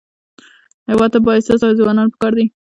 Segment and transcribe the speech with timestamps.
[0.89, 2.45] هېواد ته بااحساسه ځوانان پکار دي